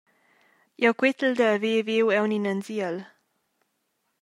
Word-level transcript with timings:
Jeu 0.83 0.93
quetel 0.99 1.33
da 1.39 1.47
haver 1.51 1.79
viu 1.89 2.05
aunc 2.17 2.33
in 2.37 2.49
ansiel. 2.53 2.97